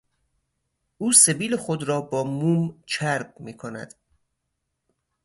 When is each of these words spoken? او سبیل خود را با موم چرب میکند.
او 0.97 1.13
سبیل 1.13 1.55
خود 1.57 1.83
را 1.83 2.01
با 2.01 2.23
موم 2.23 2.83
چرب 2.85 3.33
میکند. 3.39 3.93